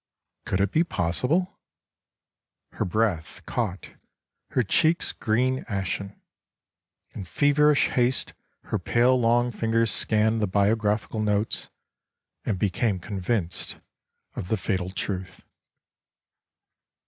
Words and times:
Could 0.47 0.61
it 0.61 0.71
be 0.71 0.83
possible? 0.83 1.59
Her 2.71 2.85
breath 2.85 3.45
caught, 3.45 3.89
her 4.49 4.63
cheeks 4.63 5.11
green 5.11 5.63
ashen. 5.67 6.19
In 7.11 7.23
feverish 7.23 7.89
haste 7.89 8.33
her 8.63 8.79
pale 8.79 9.15
long 9.15 9.51
fingers 9.51 9.91
scanned 9.91 10.41
the 10.41 10.47
bio 10.47 10.75
graphical 10.75 11.19
notes, 11.21 11.69
and 12.47 12.57
became 12.57 12.97
convinced 12.97 13.77
of 14.35 14.47
the 14.47 14.57
fatal 14.57 14.89
truth. 14.89 15.43